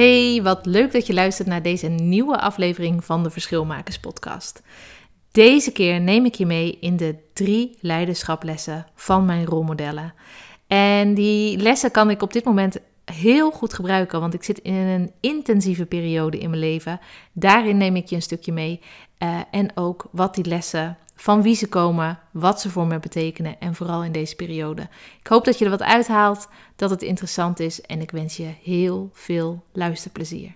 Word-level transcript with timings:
Hey, 0.00 0.42
wat 0.42 0.66
leuk 0.66 0.92
dat 0.92 1.06
je 1.06 1.14
luistert 1.14 1.48
naar 1.48 1.62
deze 1.62 1.88
nieuwe 1.88 2.40
aflevering 2.40 3.04
van 3.04 3.22
de 3.22 3.30
Verschilmakers 3.30 3.98
podcast. 3.98 4.62
Deze 5.30 5.72
keer 5.72 6.00
neem 6.00 6.24
ik 6.24 6.34
je 6.34 6.46
mee 6.46 6.78
in 6.80 6.96
de 6.96 7.16
drie 7.32 7.78
leiderschaplessen 7.80 8.86
van 8.94 9.24
mijn 9.24 9.46
rolmodellen. 9.46 10.14
En 10.66 11.14
die 11.14 11.58
lessen 11.58 11.90
kan 11.90 12.10
ik 12.10 12.22
op 12.22 12.32
dit 12.32 12.44
moment 12.44 12.78
heel 13.12 13.50
goed 13.50 13.74
gebruiken, 13.74 14.20
want 14.20 14.34
ik 14.34 14.42
zit 14.42 14.58
in 14.58 14.74
een 14.74 15.12
intensieve 15.20 15.86
periode 15.86 16.38
in 16.38 16.50
mijn 16.50 16.62
leven. 16.62 17.00
Daarin 17.32 17.76
neem 17.76 17.96
ik 17.96 18.06
je 18.06 18.16
een 18.16 18.22
stukje 18.22 18.52
mee. 18.52 18.80
Uh, 19.18 19.40
en 19.50 19.76
ook 19.76 20.08
wat 20.10 20.34
die 20.34 20.44
lessen, 20.44 20.98
van 21.14 21.42
wie 21.42 21.54
ze 21.54 21.68
komen, 21.68 22.18
wat 22.30 22.60
ze 22.60 22.70
voor 22.70 22.86
me 22.86 22.98
betekenen 22.98 23.60
en 23.60 23.74
vooral 23.74 24.04
in 24.04 24.12
deze 24.12 24.36
periode. 24.36 24.88
Ik 25.20 25.26
hoop 25.26 25.44
dat 25.44 25.58
je 25.58 25.64
er 25.64 25.70
wat 25.70 25.82
uithaalt, 25.82 26.48
dat 26.76 26.90
het 26.90 27.02
interessant 27.02 27.60
is 27.60 27.80
en 27.80 28.00
ik 28.00 28.10
wens 28.10 28.36
je 28.36 28.52
heel 28.62 29.10
veel 29.12 29.64
luisterplezier. 29.72 30.52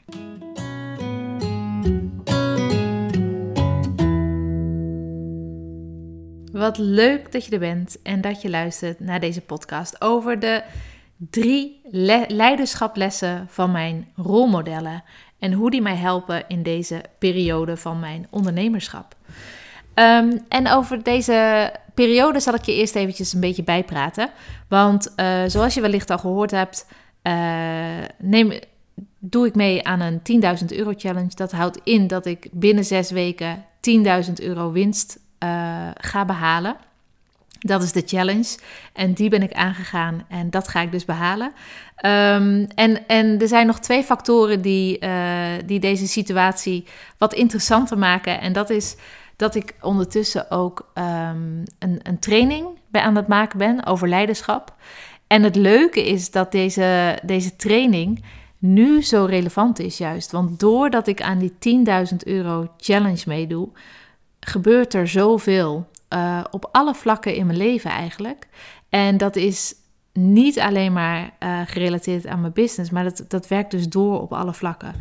Wat 6.53 6.79
leuk 6.79 7.33
dat 7.33 7.45
je 7.45 7.51
er 7.51 7.59
bent 7.59 8.03
en 8.03 8.21
dat 8.21 8.43
je 8.43 8.51
luistert 8.51 9.01
naar 9.01 9.21
deze 9.21 9.41
podcast 9.41 10.01
over 10.01 10.41
de 10.41 10.63
drie 11.17 11.81
leiderschaplessen 12.29 13.47
van 13.49 13.71
mijn 13.71 14.09
rolmodellen 14.17 15.05
en 15.39 15.53
hoe 15.53 15.71
die 15.71 15.83
mij 15.83 15.97
helpen 15.97 16.45
in 16.49 16.63
deze 16.63 17.03
periode 17.19 17.77
van 17.77 18.01
mijn 18.01 18.27
ondernemerschap. 18.31 19.17
Um, 19.95 20.45
en 20.49 20.69
over 20.69 21.03
deze 21.03 21.73
periode 21.95 22.41
zal 22.41 22.55
ik 22.55 22.63
je 22.63 22.75
eerst 22.75 22.95
eventjes 22.95 23.33
een 23.33 23.41
beetje 23.41 23.63
bijpraten. 23.63 24.31
Want 24.69 25.13
uh, 25.17 25.43
zoals 25.47 25.75
je 25.75 25.81
wellicht 25.81 26.11
al 26.11 26.19
gehoord 26.19 26.51
hebt, 26.51 26.87
uh, 27.23 27.35
neem, 28.19 28.53
doe 29.19 29.47
ik 29.47 29.55
mee 29.55 29.87
aan 29.87 30.01
een 30.01 30.21
10.000 30.61 30.77
euro 30.77 30.93
challenge. 30.97 31.35
Dat 31.35 31.53
houdt 31.53 31.81
in 31.85 32.07
dat 32.07 32.27
ik 32.27 32.49
binnen 32.53 32.85
zes 32.85 33.11
weken 33.11 33.65
10.000 34.27 34.33
euro 34.35 34.73
winst 34.73 35.19
uh, 35.45 35.89
ga 35.95 36.25
behalen. 36.25 36.77
Dat 37.67 37.83
is 37.83 37.93
de 37.93 38.03
challenge. 38.07 38.59
En 38.93 39.13
die 39.13 39.29
ben 39.29 39.43
ik 39.43 39.53
aangegaan 39.53 40.25
en 40.29 40.51
dat 40.51 40.69
ga 40.69 40.81
ik 40.81 40.93
dus 40.93 41.05
behalen. 41.05 41.47
Um, 41.47 42.67
en, 42.75 43.07
en 43.07 43.41
er 43.41 43.49
zijn 43.49 43.67
nog 43.67 43.79
twee 43.79 44.03
factoren 44.03 44.61
die, 44.61 45.05
uh, 45.05 45.47
die 45.67 45.81
deze 45.81 46.09
situatie 46.09 46.85
wat 47.19 47.35
interessanter 47.35 47.99
maken. 47.99 48.41
En 48.41 48.53
dat 48.53 48.71
is 48.71 48.97
dat 49.37 49.55
ik 49.55 49.75
ondertussen 49.81 50.51
ook 50.51 50.91
um, 50.95 51.63
een, 51.79 52.01
een 52.03 52.19
training 52.19 52.67
bij 52.89 53.03
aan 53.03 53.17
het 53.17 53.29
maken 53.29 53.59
ben 53.59 53.87
over 53.87 54.09
leiderschap. 54.09 54.75
En 55.27 55.43
het 55.43 55.57
leuke 55.57 56.09
is 56.09 56.31
dat 56.31 56.53
deze, 56.53 57.19
deze 57.23 57.57
training 57.57 58.25
nu 58.59 59.03
zo 59.03 59.25
relevant 59.25 59.79
is 59.79 59.99
juist. 59.99 60.31
Want 60.31 60.61
doordat 60.61 61.07
ik 61.07 61.23
aan 61.23 61.39
die 61.39 61.85
10.000 62.11 62.17
euro 62.25 62.71
challenge 62.77 63.23
meedoe, 63.27 63.69
gebeurt 64.41 64.95
er 64.95 65.09
zoveel. 65.09 65.87
Uh, 66.11 66.45
op 66.51 66.69
alle 66.73 66.95
vlakken 66.95 67.35
in 67.35 67.47
mijn 67.47 67.59
leven 67.59 67.91
eigenlijk. 67.91 68.49
En 68.89 69.17
dat 69.17 69.37
is 69.37 69.75
niet 70.13 70.61
alleen 70.61 70.93
maar 70.93 71.31
uh, 71.41 71.61
gerelateerd 71.65 72.27
aan 72.27 72.41
mijn 72.41 72.53
business, 72.53 72.91
maar 72.91 73.05
dat, 73.05 73.25
dat 73.29 73.49
werkt 73.49 73.71
dus 73.71 73.89
door 73.89 74.21
op 74.21 74.33
alle 74.33 74.55
vlakken. 74.55 74.95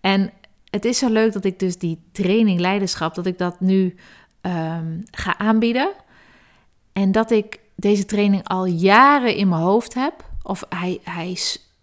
En 0.00 0.32
het 0.70 0.84
is 0.84 0.98
zo 0.98 1.08
leuk 1.08 1.32
dat 1.32 1.44
ik 1.44 1.58
dus 1.58 1.78
die 1.78 2.02
training 2.12 2.60
leiderschap, 2.60 3.14
dat 3.14 3.26
ik 3.26 3.38
dat 3.38 3.60
nu 3.60 3.94
um, 4.42 5.02
ga 5.10 5.38
aanbieden. 5.38 5.90
En 6.92 7.12
dat 7.12 7.30
ik 7.30 7.60
deze 7.74 8.04
training 8.04 8.48
al 8.48 8.64
jaren 8.66 9.36
in 9.36 9.48
mijn 9.48 9.62
hoofd 9.62 9.94
heb. 9.94 10.24
Of 10.42 10.64
hij, 10.68 11.00
hij 11.02 11.36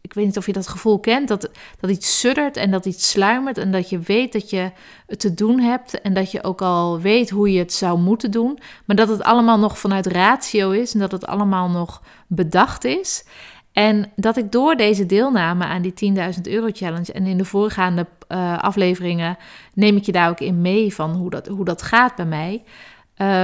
ik 0.05 0.13
weet 0.13 0.25
niet 0.25 0.37
of 0.37 0.45
je 0.45 0.53
dat 0.53 0.67
gevoel 0.67 0.99
kent, 0.99 1.27
dat, 1.27 1.49
dat 1.79 1.89
iets 1.89 2.19
suddert 2.19 2.57
en 2.57 2.71
dat 2.71 2.85
iets 2.85 3.09
sluimert 3.09 3.57
en 3.57 3.71
dat 3.71 3.89
je 3.89 3.99
weet 3.99 4.33
dat 4.33 4.49
je 4.49 4.71
het 5.07 5.19
te 5.19 5.33
doen 5.33 5.59
hebt 5.59 6.01
en 6.01 6.13
dat 6.13 6.31
je 6.31 6.43
ook 6.43 6.61
al 6.61 6.99
weet 6.99 7.29
hoe 7.29 7.51
je 7.51 7.59
het 7.59 7.73
zou 7.73 7.99
moeten 7.99 8.31
doen, 8.31 8.59
maar 8.85 8.95
dat 8.95 9.07
het 9.07 9.23
allemaal 9.23 9.59
nog 9.59 9.79
vanuit 9.79 10.05
ratio 10.05 10.71
is 10.71 10.93
en 10.93 10.99
dat 10.99 11.11
het 11.11 11.25
allemaal 11.25 11.69
nog 11.69 12.01
bedacht 12.27 12.83
is. 12.83 13.25
En 13.73 14.11
dat 14.15 14.37
ik 14.37 14.51
door 14.51 14.75
deze 14.75 15.05
deelname 15.05 15.65
aan 15.65 15.81
die 15.81 16.13
10.000 16.35 16.41
euro 16.41 16.69
challenge 16.73 17.13
en 17.13 17.25
in 17.25 17.37
de 17.37 17.45
voorgaande 17.45 18.07
uh, 18.29 18.57
afleveringen 18.57 19.37
neem 19.73 19.95
ik 19.95 20.03
je 20.03 20.11
daar 20.11 20.29
ook 20.29 20.39
in 20.39 20.61
mee 20.61 20.93
van 20.93 21.11
hoe 21.15 21.29
dat, 21.29 21.47
hoe 21.47 21.65
dat 21.65 21.81
gaat 21.81 22.15
bij 22.15 22.25
mij. 22.25 22.63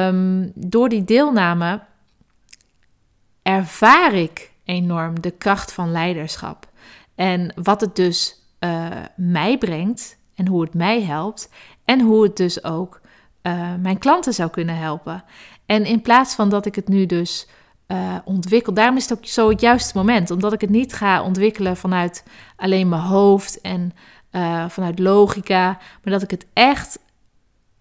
Um, 0.08 0.52
door 0.56 0.90
die 0.90 1.04
deelname 1.04 1.82
ervaar 3.42 4.14
ik 4.14 4.51
enorm 4.72 5.22
de 5.22 5.32
kracht 5.32 5.74
van 5.74 5.92
leiderschap. 5.92 6.70
En 7.16 7.54
wat 7.64 7.82
het 7.82 7.96
dus 7.96 8.42
uh, 8.60 8.88
mij 9.16 9.58
brengt 9.58 10.18
en 10.36 10.48
hoe 10.48 10.62
het 10.62 10.74
mij 10.74 11.04
helpt. 11.04 11.50
En 11.86 12.00
hoe 12.00 12.24
het 12.24 12.38
dus 12.38 12.64
ook 12.64 13.02
uh, 13.44 13.74
mijn 13.80 13.98
klanten 13.98 14.34
zou 14.34 14.50
kunnen 14.50 14.78
helpen. 14.78 15.24
En 15.66 15.86
in 15.86 16.02
plaats 16.02 16.36
van 16.36 16.50
dat 16.50 16.66
ik 16.66 16.76
het 16.76 16.88
nu 16.88 17.06
dus 17.06 17.48
uh, 17.88 18.16
ontwikkel, 18.26 18.74
daarom 18.74 18.98
is 18.98 19.10
het 19.10 19.18
ook 19.18 19.26
zo 19.26 19.50
het 19.50 19.62
juiste 19.62 19.98
moment. 19.98 20.32
Omdat 20.32 20.54
ik 20.54 20.62
het 20.62 20.70
niet 20.70 20.94
ga 20.94 21.24
ontwikkelen 21.24 21.78
vanuit 21.78 22.24
alleen 22.56 22.90
mijn 22.90 23.02
hoofd 23.02 23.62
en 23.62 23.92
vanuit 24.68 25.00
logica. 25.00 25.78
Maar 26.04 26.14
dat 26.14 26.22
ik 26.22 26.32
het 26.32 26.46
echt 26.54 27.00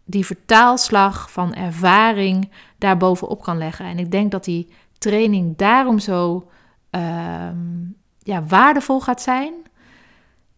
die 0.05 0.27
vertaalslag 0.27 1.31
van 1.31 1.55
ervaring 1.55 2.51
daarbovenop 2.79 3.43
kan 3.43 3.59
leggen. 3.59 3.87
En 3.87 3.99
ik 3.99 4.11
denk 4.11 4.31
dat 4.31 4.45
die 4.45 4.69
training 4.99 5.57
daarom 5.57 5.99
zo 5.99 6.49
um, 6.91 7.97
ja, 8.19 8.45
waardevol 8.45 9.01
gaat 9.01 9.23
zijn. 9.23 9.55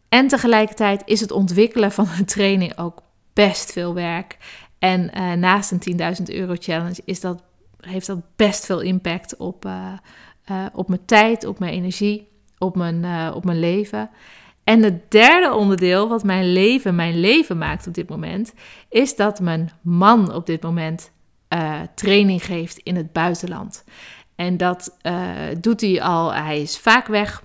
En 0.08 0.28
tegelijkertijd 0.28 1.02
is 1.04 1.20
het 1.20 1.30
ontwikkelen 1.30 1.92
van 1.92 2.06
een 2.18 2.24
training 2.24 2.78
ook 2.78 3.02
best 3.32 3.72
veel 3.72 3.94
werk. 3.94 4.36
En 4.78 5.10
uh, 5.14 5.32
naast 5.32 5.70
een 5.70 6.16
10.000 6.18 6.22
euro 6.24 6.54
challenge 6.58 7.02
is 7.04 7.20
dat, 7.20 7.42
heeft 7.80 8.06
dat 8.06 8.18
best 8.36 8.66
veel 8.66 8.80
impact 8.80 9.36
op, 9.36 9.64
uh, 9.64 9.92
uh, 10.50 10.66
op 10.72 10.88
mijn 10.88 11.04
tijd, 11.04 11.44
op 11.44 11.58
mijn 11.58 11.72
energie, 11.72 12.28
op 12.58 12.76
mijn, 12.76 13.32
op 13.34 13.44
mijn 13.44 13.60
leven. 13.60 14.10
En 14.64 14.82
het 14.82 15.10
derde 15.10 15.54
onderdeel 15.54 16.08
wat 16.08 16.24
mijn 16.24 16.52
leven 16.52 16.94
mijn 16.94 17.20
leven 17.20 17.58
maakt 17.58 17.86
op 17.86 17.94
dit 17.94 18.08
moment, 18.08 18.54
is 18.88 19.16
dat 19.16 19.40
mijn 19.40 19.70
man 19.80 20.34
op 20.34 20.46
dit 20.46 20.62
moment 20.62 21.12
training 21.94 22.44
geeft 22.44 22.78
in 22.78 22.96
het 22.96 23.12
buitenland. 23.12 23.84
En 24.34 24.56
dat 24.56 24.96
uh, 25.02 25.30
doet 25.60 25.80
hij 25.80 26.02
al. 26.02 26.34
Hij 26.34 26.60
is 26.60 26.78
vaak 26.78 27.06
weg. 27.06 27.42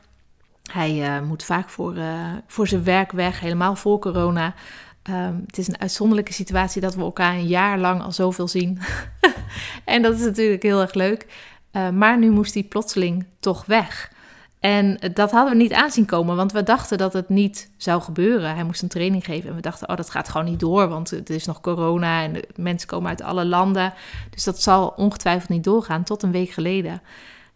Hij 0.72 1.20
uh, 1.20 1.28
moet 1.28 1.44
vaak 1.44 1.70
voor, 1.70 1.96
uh, 1.96 2.32
voor 2.48 2.68
zijn 2.68 2.84
werk 2.84 3.12
weg, 3.12 3.40
helemaal 3.40 3.76
voor 3.76 4.00
corona. 4.00 4.54
Um, 5.10 5.44
het 5.46 5.58
is 5.58 5.68
een 5.68 5.80
uitzonderlijke 5.80 6.34
situatie 6.34 6.82
dat 6.82 6.96
we 6.96 7.02
elkaar 7.02 7.34
een 7.34 7.48
jaar 7.48 7.78
lang 7.78 8.02
al 8.02 8.12
zoveel 8.12 8.48
zien. 8.48 8.80
en 9.86 10.02
dat 10.02 10.14
is 10.14 10.26
natuurlijk 10.26 10.64
heel 10.64 10.82
erg 10.82 10.94
leuk. 10.94 11.26
maar 11.94 12.18
nu 12.18 12.30
moest 12.30 12.54
hij 12.54 12.64
plotseling 12.64 13.26
toch 13.40 13.66
weg. 13.66 14.12
En 14.60 15.00
dat 15.14 15.32
hadden 15.32 15.58
we 15.58 15.64
niet 15.64 15.74
aanzien 15.74 16.06
komen, 16.06 16.36
want 16.36 16.52
we 16.52 16.64
dachten 16.64 16.98
dat 16.98 17.14
het 17.14 17.30
niet 17.30 17.72
zou 17.78 18.02
gebeuren. 18.02 18.56
Hij 18.56 18.64
moest 18.64 18.82
een 18.82 18.88
training 18.88 19.26
geven 19.26 19.50
en 19.50 19.56
we 19.56 19.62
dachten, 19.62 19.90
oh, 19.90 19.96
dat 19.96 20.10
gaat 20.10 20.30
gewoon 20.30 20.46
niet 20.46 20.60
door, 20.60 20.88
want 20.88 21.10
het 21.10 21.30
is 21.30 21.46
nog 21.46 21.62
corona 21.62 22.24
en 22.24 22.42
mensen 22.56 22.88
komen 22.88 23.10
uit 23.10 23.22
alle 23.22 23.46
landen. 23.46 23.94
Dus 24.30 24.44
dat 24.44 24.62
zal 24.62 24.94
ongetwijfeld 24.96 25.50
niet 25.50 25.64
doorgaan, 25.64 26.04
tot 26.04 26.24
een 26.24 26.32
week 26.32 26.50
geleden 26.50 27.02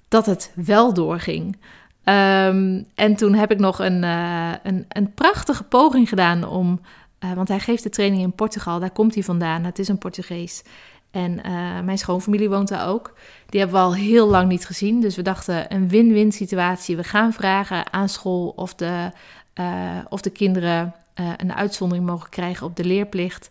dat 0.08 0.26
het 0.26 0.52
wel 0.56 0.94
doorging. 0.94 1.56
Um, 2.04 2.86
en 2.96 3.16
toen 3.16 3.34
heb 3.34 3.52
ik 3.52 3.60
nog 3.60 3.80
een, 3.80 4.04
uh, 4.04 4.52
een, 4.64 4.86
een 4.88 5.14
prachtige 5.14 5.64
poging 5.64 6.10
gedaan 6.10 6.48
om, 6.48 6.82
uh, 7.20 7.34
want 7.34 7.48
hij 7.48 7.60
geeft 7.60 7.84
de 7.84 7.90
training 7.90 8.22
in 8.22 8.34
Portugal, 8.34 8.80
daar 8.80 8.92
komt 8.92 9.14
hij 9.14 9.24
vandaan, 9.24 9.64
het 9.64 9.80
is 9.80 9.88
een 9.88 9.98
Portugees. 9.98 10.64
En 11.12 11.32
uh, 11.32 11.80
mijn 11.80 11.98
schoonfamilie 11.98 12.50
woont 12.50 12.68
daar 12.68 12.88
ook. 12.88 13.14
Die 13.50 13.60
hebben 13.60 13.80
we 13.80 13.86
al 13.86 13.96
heel 13.96 14.28
lang 14.28 14.48
niet 14.48 14.66
gezien. 14.66 15.02
Dus 15.02 15.16
we 15.16 15.22
dachten 15.22 15.74
een 15.74 15.90
win-win 15.90 16.32
situatie. 16.32 16.96
We 16.96 17.04
gaan 17.04 17.34
vragen 17.34 17.94
aan 17.94 18.10
school 18.10 18.54
of 18.56 18.76
de, 18.76 19.12
uh, 19.56 19.98
of 20.10 20.22
de 20.22 20.30
kinderen 20.30 20.96
uh, 21.16 21.30
een 21.38 21.54
uitzondering 21.54 22.06
mogen 22.08 22.30
krijgen 22.30 22.66
op 22.66 22.76
de 22.76 22.84
leerplicht. 22.84 23.50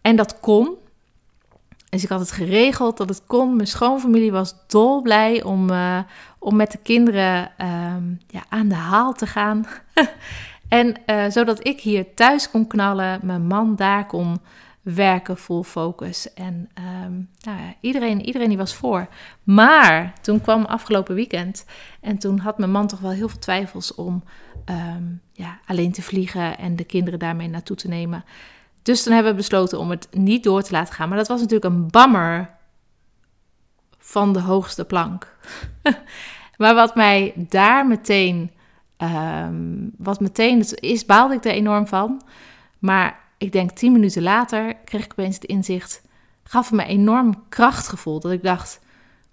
En 0.00 0.16
dat 0.16 0.40
kon. 0.40 0.74
Dus 1.88 2.02
ik 2.02 2.08
had 2.08 2.20
het 2.20 2.30
geregeld 2.30 2.96
dat 2.96 3.08
het 3.08 3.22
kon. 3.26 3.56
Mijn 3.56 3.68
schoonfamilie 3.68 4.32
was 4.32 4.54
dolblij 4.66 5.42
om, 5.42 5.70
om 6.38 6.56
met 6.56 6.72
de 6.72 6.78
kinderen 6.82 7.50
ehm, 7.56 8.04
ja, 8.26 8.44
aan 8.48 8.68
de 8.68 8.74
haal 8.74 9.12
te 9.12 9.26
gaan. 9.26 9.66
en 10.68 10.96
zodat 11.32 11.66
ik 11.66 11.80
hier 11.80 12.14
thuis 12.14 12.50
kon 12.50 12.66
knallen, 12.66 13.20
mijn 13.22 13.46
man 13.46 13.76
daar 13.76 14.06
kon 14.06 14.40
werken, 14.82 15.36
full 15.36 15.62
focus. 15.62 16.34
En 16.34 16.68
um, 17.04 17.28
nou 17.40 17.58
ja, 17.58 17.74
iedereen, 17.80 18.24
iedereen 18.24 18.48
die 18.48 18.58
was 18.58 18.74
voor. 18.74 19.08
Maar 19.42 20.12
toen 20.20 20.40
kwam 20.40 20.64
afgelopen 20.64 21.14
weekend 21.14 21.64
en 22.00 22.18
toen 22.18 22.38
had 22.38 22.58
mijn 22.58 22.70
man 22.70 22.86
toch 22.86 23.00
wel 23.00 23.10
heel 23.10 23.28
veel 23.28 23.38
twijfels 23.38 23.94
om 23.94 24.24
um, 24.70 25.20
ja, 25.32 25.58
alleen 25.66 25.92
te 25.92 26.02
vliegen 26.02 26.58
en 26.58 26.76
de 26.76 26.84
kinderen 26.84 27.18
daarmee 27.18 27.48
naartoe 27.48 27.76
te 27.76 27.88
nemen. 27.88 28.24
Dus 28.82 29.02
toen 29.02 29.12
hebben 29.12 29.32
we 29.32 29.38
besloten 29.38 29.78
om 29.78 29.90
het 29.90 30.08
niet 30.10 30.42
door 30.42 30.62
te 30.62 30.72
laten 30.72 30.94
gaan. 30.94 31.08
Maar 31.08 31.18
dat 31.18 31.28
was 31.28 31.40
natuurlijk 31.40 31.74
een 31.74 31.90
bammer 31.90 32.50
van 33.98 34.32
de 34.32 34.40
hoogste 34.40 34.84
plank. 34.84 35.36
maar 36.56 36.74
wat 36.74 36.94
mij 36.94 37.32
daar 37.36 37.86
meteen, 37.86 38.50
um, 38.98 39.90
wat 39.96 40.20
meteen 40.20 40.64
is, 40.80 41.04
baalde 41.06 41.34
ik 41.34 41.44
er 41.44 41.52
enorm 41.52 41.86
van. 41.86 42.22
Maar 42.78 43.18
ik 43.40 43.52
denk 43.52 43.70
tien 43.70 43.92
minuten 43.92 44.22
later 44.22 44.74
kreeg 44.84 45.04
ik 45.04 45.12
opeens 45.12 45.34
het 45.34 45.44
inzicht, 45.44 46.02
gaf 46.42 46.72
me 46.72 46.84
enorm 46.84 47.44
krachtgevoel. 47.48 48.20
Dat 48.20 48.32
ik 48.32 48.42
dacht, 48.42 48.80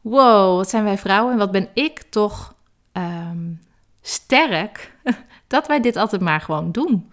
wow, 0.01 0.55
wat 0.55 0.69
zijn 0.69 0.83
wij 0.83 0.97
vrouwen 0.97 1.31
en 1.31 1.37
wat 1.37 1.51
ben 1.51 1.69
ik 1.73 2.01
toch 2.01 2.55
um, 2.93 3.59
sterk 4.01 4.93
dat 5.47 5.67
wij 5.67 5.79
dit 5.79 5.95
altijd 5.95 6.21
maar 6.21 6.41
gewoon 6.41 6.71
doen. 6.71 7.11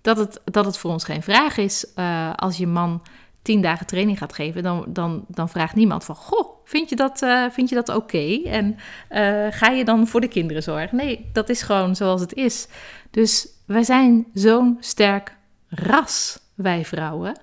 Dat 0.00 0.16
het, 0.16 0.40
dat 0.44 0.64
het 0.64 0.78
voor 0.78 0.90
ons 0.90 1.04
geen 1.04 1.22
vraag 1.22 1.56
is 1.56 1.86
uh, 1.96 2.32
als 2.34 2.56
je 2.56 2.66
man 2.66 3.02
tien 3.42 3.60
dagen 3.62 3.86
training 3.86 4.18
gaat 4.18 4.34
geven, 4.34 4.62
dan, 4.62 4.84
dan, 4.88 5.24
dan 5.28 5.48
vraagt 5.48 5.74
niemand 5.74 6.04
van, 6.04 6.14
goh, 6.14 6.48
vind 6.64 6.88
je 6.88 6.96
dat, 6.96 7.22
uh, 7.22 7.50
vind 7.50 7.68
je 7.68 7.74
dat 7.74 7.88
oké? 7.88 8.42
En 8.44 8.76
uh, 9.10 9.46
ga 9.50 9.68
je 9.68 9.84
dan 9.84 10.06
voor 10.06 10.20
de 10.20 10.28
kinderen 10.28 10.62
zorgen? 10.62 10.96
Nee, 10.96 11.30
dat 11.32 11.48
is 11.48 11.62
gewoon 11.62 11.96
zoals 11.96 12.20
het 12.20 12.34
is. 12.34 12.68
Dus 13.10 13.48
wij 13.66 13.82
zijn 13.82 14.26
zo'n 14.32 14.76
sterk 14.80 15.35
ras, 15.68 16.38
wij 16.54 16.84
vrouwen. 16.84 17.38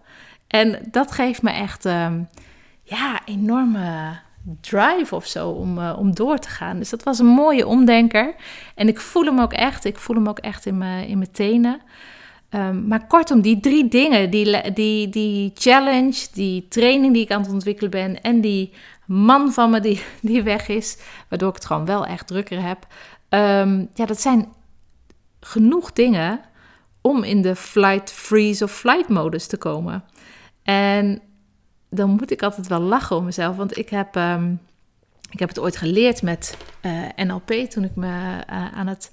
En 0.47 0.79
dat 0.91 1.11
geeft 1.11 1.41
me 1.41 1.51
echt, 1.51 1.85
um, 1.85 2.27
ja, 2.83 3.21
enorme 3.25 4.19
drive 4.61 5.15
of 5.15 5.25
zo 5.25 5.49
om, 5.49 5.77
uh, 5.77 5.95
om 5.97 6.15
door 6.15 6.37
te 6.37 6.49
gaan. 6.49 6.77
Dus 6.77 6.89
dat 6.89 7.03
was 7.03 7.19
een 7.19 7.25
mooie 7.25 7.67
omdenker. 7.67 8.35
En 8.75 8.87
ik 8.87 8.99
voel 8.99 9.25
hem 9.25 9.39
ook 9.39 9.53
echt. 9.53 9.85
Ik 9.85 9.97
voel 9.97 10.15
hem 10.15 10.27
ook 10.27 10.39
echt 10.39 10.65
in 10.65 10.77
mijn, 10.77 11.07
in 11.07 11.17
mijn 11.17 11.31
tenen. 11.31 11.81
Um, 12.49 12.87
maar 12.87 13.07
kortom, 13.07 13.41
die 13.41 13.59
drie 13.59 13.87
dingen, 13.87 14.29
die, 14.29 14.73
die, 14.73 15.09
die 15.09 15.51
challenge, 15.55 16.27
die 16.33 16.67
training 16.67 17.13
die 17.13 17.23
ik 17.23 17.31
aan 17.31 17.41
het 17.41 17.51
ontwikkelen 17.51 17.91
ben 17.91 18.21
en 18.21 18.41
die 18.41 18.73
man 19.05 19.51
van 19.51 19.69
me 19.69 19.79
die, 19.79 20.03
die 20.21 20.43
weg 20.43 20.67
is, 20.67 20.97
waardoor 21.29 21.49
ik 21.49 21.55
het 21.55 21.65
gewoon 21.65 21.85
wel 21.85 22.05
echt 22.05 22.27
drukker 22.27 22.61
heb. 22.61 22.87
Um, 23.29 23.89
ja, 23.93 24.05
dat 24.05 24.21
zijn 24.21 24.47
genoeg 25.39 25.93
dingen 25.93 26.39
om 27.03 27.23
in 27.23 27.41
de 27.41 27.55
flight 27.55 28.11
freeze 28.11 28.63
of 28.63 28.71
flight 28.71 29.09
modus 29.09 29.47
te 29.47 29.57
komen. 29.57 30.03
En 30.63 31.21
dan 31.89 32.09
moet 32.09 32.31
ik 32.31 32.43
altijd 32.43 32.67
wel 32.67 32.79
lachen 32.79 33.15
om 33.15 33.25
mezelf. 33.25 33.55
Want 33.55 33.77
ik 33.77 33.89
heb, 33.89 34.15
um, 34.15 34.59
ik 35.31 35.39
heb 35.39 35.49
het 35.49 35.59
ooit 35.59 35.77
geleerd 35.77 36.21
met 36.21 36.57
eh, 36.81 37.07
NLP 37.15 37.51
toen 37.51 37.83
ik 37.83 37.95
me 37.95 38.07
uh, 38.07 38.73
aan 38.73 38.87
het 38.87 39.11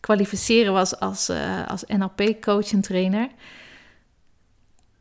kwalificeren 0.00 0.72
was 0.72 1.00
als, 1.00 1.30
uh, 1.30 1.66
als 1.66 1.84
NLP-coach 1.86 2.72
en 2.72 2.80
trainer. 2.80 3.28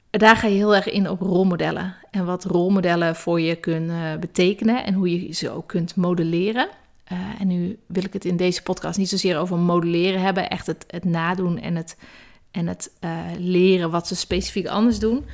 Daar 0.10 0.36
ga 0.36 0.48
je 0.48 0.56
heel 0.56 0.76
erg 0.76 0.90
in 0.90 1.10
op 1.10 1.22
rolmodellen. 1.22 1.96
En 2.12 2.26
wat 2.26 2.44
rolmodellen 2.44 3.16
voor 3.16 3.42
je 3.42 3.56
kunnen 3.56 4.20
betekenen 4.20 4.86
en 4.86 4.94
hoe 4.94 5.28
je 5.28 5.34
ze 5.34 5.50
ook 5.50 5.68
kunt 5.68 5.96
modelleren. 5.96 6.70
En 7.40 7.48
nu 7.48 7.80
wil 7.88 8.04
ik 8.04 8.14
het 8.14 8.26
in 8.26 8.38
deze 8.38 8.64
podcast 8.64 8.98
niet 8.98 9.10
zozeer 9.10 9.38
over 9.38 9.58
modelleren 9.58 10.22
hebben, 10.22 10.50
echt 10.50 10.68
het, 10.68 10.86
het 10.88 11.04
nadoen 11.04 11.60
en 11.60 11.76
het, 11.76 11.98
en 12.52 12.68
het 12.68 12.92
leren 13.38 13.92
wat 13.92 14.08
ze 14.08 14.16
specifiek 14.16 14.68
anders 14.68 15.00
doen. 15.00 15.26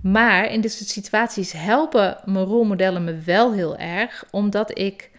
Maar 0.00 0.50
in 0.50 0.60
dit 0.60 0.72
soort 0.72 0.88
situaties 0.88 1.52
helpen 1.52 2.18
mijn 2.24 2.44
rolmodellen 2.44 3.04
me 3.04 3.18
wel 3.18 3.52
heel 3.52 3.76
erg, 3.76 4.24
omdat 4.30 4.78
ik, 4.78 5.10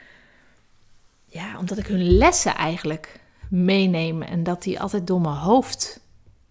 ja, 1.25 1.57
omdat 1.59 1.77
ik 1.77 1.87
hun 1.87 2.17
lessen 2.17 2.55
eigenlijk 2.55 3.19
meeneem 3.49 4.21
en 4.21 4.43
dat 4.43 4.63
die 4.63 4.79
altijd 4.79 5.07
door 5.07 5.21
mijn 5.21 5.35
hoofd 5.35 5.99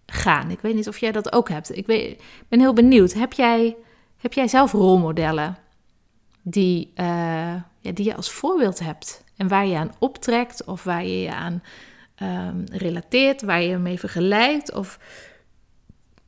gaan. 0.05 0.51
Ik 0.51 0.59
weet 0.59 0.75
niet 0.75 0.87
of 0.87 0.97
jij 0.97 1.11
dat 1.11 1.33
ook 1.33 1.49
hebt. 1.49 1.77
Ik, 1.77 1.85
weet, 1.85 2.21
ben 2.47 2.59
heel 2.59 2.73
benieuwd. 2.73 3.13
Heb 3.13 3.33
jij, 3.33 3.75
heb 4.17 4.33
jij 4.33 4.47
zelf 4.47 4.71
rolmodellen 4.71 5.57
die, 6.41 6.91
uh, 6.95 7.05
ja, 7.79 7.91
die 7.93 8.05
je 8.05 8.15
als 8.15 8.31
voorbeeld 8.31 8.79
hebt 8.79 9.23
en 9.41 9.47
waar 9.47 9.65
je 9.65 9.77
aan 9.77 9.93
optrekt 9.99 10.63
of 10.63 10.83
waar 10.83 11.05
je 11.05 11.21
je 11.21 11.33
aan 11.33 11.63
um, 12.21 12.63
relateert, 12.71 13.41
waar 13.41 13.61
je 13.61 13.77
mee 13.77 13.99
vergelijkt 13.99 14.73
of 14.73 14.99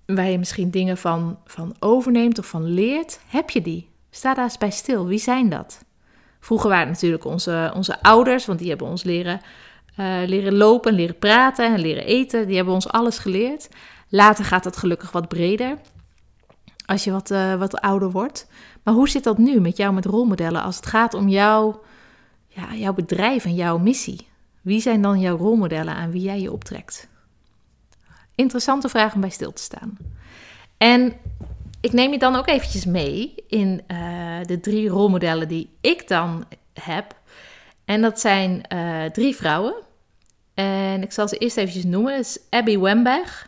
waar 0.05 0.29
je 0.29 0.37
misschien 0.37 0.71
dingen 0.71 0.97
van, 0.97 1.39
van 1.45 1.75
overneemt 1.79 2.39
of 2.39 2.45
van 2.45 2.63
leert, 2.63 3.19
heb 3.27 3.49
je 3.49 3.61
die? 3.61 3.89
Sta 4.09 4.33
daar 4.33 4.43
eens 4.43 4.57
bij 4.57 4.71
stil. 4.71 5.05
Wie 5.05 5.19
zijn 5.19 5.49
dat? 5.49 5.85
Vroeger 6.39 6.69
waren 6.69 6.87
het 6.87 6.93
natuurlijk 6.93 7.25
onze, 7.25 7.71
onze 7.75 8.01
ouders, 8.01 8.45
want 8.45 8.59
die 8.59 8.69
hebben 8.69 8.87
ons 8.87 9.03
leren, 9.03 9.41
uh, 9.99 10.21
leren 10.25 10.53
lopen, 10.53 10.93
leren 10.93 11.17
praten 11.17 11.73
en 11.73 11.79
leren 11.79 12.05
eten. 12.05 12.47
Die 12.47 12.55
hebben 12.55 12.73
ons 12.73 12.87
alles 12.87 13.17
geleerd. 13.17 13.69
Later 14.09 14.45
gaat 14.45 14.63
dat 14.63 14.77
gelukkig 14.77 15.11
wat 15.11 15.27
breder, 15.27 15.77
als 16.85 17.03
je 17.03 17.11
wat, 17.11 17.31
uh, 17.31 17.55
wat 17.55 17.81
ouder 17.81 18.11
wordt. 18.11 18.47
Maar 18.83 18.93
hoe 18.93 19.09
zit 19.09 19.23
dat 19.23 19.37
nu 19.37 19.59
met 19.59 19.77
jou 19.77 19.93
met 19.93 20.05
rolmodellen 20.05 20.63
als 20.63 20.75
het 20.75 20.85
gaat 20.85 21.13
om 21.13 21.29
jou, 21.29 21.75
ja, 22.55 22.75
jouw 22.75 22.93
bedrijf 22.93 23.45
en 23.45 23.55
jouw 23.55 23.77
missie? 23.77 24.27
Wie 24.61 24.81
zijn 24.81 25.01
dan 25.01 25.19
jouw 25.19 25.37
rolmodellen 25.37 25.93
aan 25.93 26.11
wie 26.11 26.21
jij 26.21 26.41
je 26.41 26.51
optrekt? 26.51 27.07
interessante 28.35 28.89
vraag 28.89 29.13
om 29.13 29.21
bij 29.21 29.29
stil 29.29 29.53
te 29.53 29.61
staan. 29.61 29.97
En 30.77 31.13
ik 31.81 31.93
neem 31.93 32.11
je 32.11 32.19
dan 32.19 32.35
ook 32.35 32.47
eventjes 32.47 32.85
mee 32.85 33.35
in 33.47 33.81
uh, 33.87 33.97
de 34.43 34.59
drie 34.59 34.87
rolmodellen 34.87 35.47
die 35.47 35.69
ik 35.81 36.07
dan 36.07 36.45
heb. 36.73 37.15
En 37.85 38.01
dat 38.01 38.19
zijn 38.19 38.65
uh, 38.73 39.05
drie 39.05 39.35
vrouwen. 39.35 39.73
En 40.53 41.01
ik 41.01 41.11
zal 41.11 41.27
ze 41.27 41.37
eerst 41.37 41.57
eventjes 41.57 41.83
noemen. 41.83 42.15
Het 42.15 42.25
is 42.25 42.39
Abby 42.49 42.77
Wambach. 42.77 43.47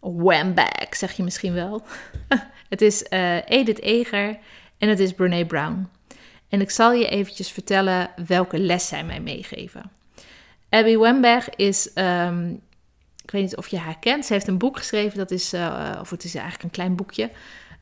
Wambach, 0.00 0.96
zeg 0.96 1.12
je 1.12 1.22
misschien 1.22 1.52
wel. 1.52 1.82
het 2.68 2.82
is 2.82 3.06
uh, 3.10 3.36
Edith 3.44 3.80
Eger 3.80 4.38
en 4.78 4.88
het 4.88 4.98
is 4.98 5.12
Brene 5.12 5.46
Brown. 5.46 5.88
En 6.54 6.60
ik 6.60 6.70
zal 6.70 6.92
je 6.92 7.08
eventjes 7.08 7.50
vertellen 7.50 8.10
welke 8.26 8.58
les 8.58 8.88
zij 8.88 9.04
mij 9.04 9.20
meegeven. 9.20 9.90
Abby 10.68 10.96
Wambach 10.96 11.50
is 11.50 11.90
um, 11.94 12.60
ik 13.22 13.30
weet 13.30 13.42
niet 13.42 13.56
of 13.56 13.68
je 13.68 13.78
haar 13.78 13.98
kent. 13.98 14.26
Ze 14.26 14.32
heeft 14.32 14.46
een 14.46 14.58
boek 14.58 14.76
geschreven, 14.76 15.18
dat 15.18 15.30
is, 15.30 15.54
uh, 15.54 15.98
of 16.00 16.10
het 16.10 16.24
is 16.24 16.34
eigenlijk 16.34 16.64
een 16.64 16.70
klein 16.70 16.96
boekje. 16.96 17.30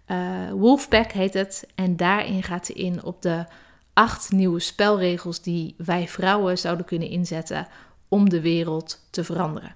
Uh, 0.06 0.50
Wolfpack 0.50 1.12
heet 1.12 1.34
het. 1.34 1.66
En 1.74 1.96
daarin 1.96 2.42
gaat 2.42 2.66
ze 2.66 2.72
in 2.72 3.04
op 3.04 3.22
de 3.22 3.44
acht 3.92 4.30
nieuwe 4.30 4.60
spelregels 4.60 5.42
die 5.42 5.74
wij 5.78 6.08
vrouwen 6.08 6.58
zouden 6.58 6.86
kunnen 6.86 7.08
inzetten 7.08 7.68
om 8.08 8.28
de 8.28 8.40
wereld 8.40 9.06
te 9.10 9.24
veranderen. 9.24 9.74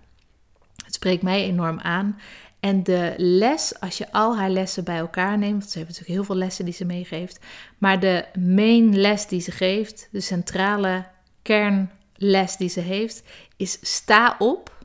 Het 0.84 0.94
spreekt 0.94 1.22
mij 1.22 1.44
enorm 1.44 1.80
aan. 1.80 2.18
En 2.66 2.82
de 2.82 3.14
les, 3.16 3.80
als 3.80 3.98
je 3.98 4.12
al 4.12 4.36
haar 4.36 4.50
lessen 4.50 4.84
bij 4.84 4.96
elkaar 4.96 5.38
neemt, 5.38 5.58
want 5.58 5.70
ze 5.70 5.78
heeft 5.78 5.90
natuurlijk 5.90 6.16
heel 6.16 6.24
veel 6.24 6.36
lessen 6.36 6.64
die 6.64 6.74
ze 6.74 6.84
meegeeft, 6.84 7.38
maar 7.78 8.00
de 8.00 8.24
main 8.38 8.98
les 8.98 9.26
die 9.26 9.40
ze 9.40 9.50
geeft, 9.50 10.08
de 10.12 10.20
centrale 10.20 11.06
kernles 11.42 12.56
die 12.56 12.68
ze 12.68 12.80
heeft, 12.80 13.22
is 13.56 13.78
sta 13.80 14.36
op 14.38 14.84